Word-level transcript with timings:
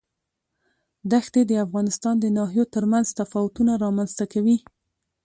دښتې 1.11 1.41
د 1.47 1.51
افغانستان 1.65 2.15
د 2.19 2.25
ناحیو 2.37 2.65
ترمنځ 2.75 3.07
تفاوتونه 3.19 3.71
رامنځ 3.83 4.11
ته 4.19 4.25
کوي. 4.33 4.57